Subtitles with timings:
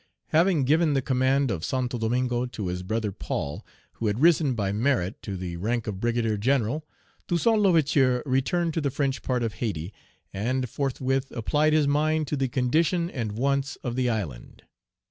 [0.29, 4.71] Having given the command of Santo Domingo to his brother Paul, who had risen by
[4.71, 6.87] merit to the rank of brigadier general,
[7.27, 9.93] Toussaint L'Ouverture returned to the French part of Hayti,
[10.33, 14.63] and forthwith applied his mind to the condition and wants of the island.